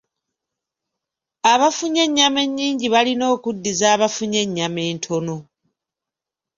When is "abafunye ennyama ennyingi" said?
1.51-2.87